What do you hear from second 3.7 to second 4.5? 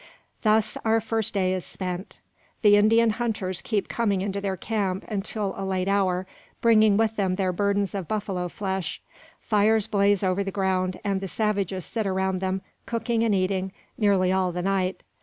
coming into